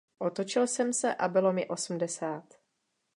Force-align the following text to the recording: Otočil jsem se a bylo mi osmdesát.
Otočil 0.19 0.67
jsem 0.67 0.93
se 0.93 1.15
a 1.15 1.27
bylo 1.27 1.53
mi 1.53 1.67
osmdesát. 1.67 2.53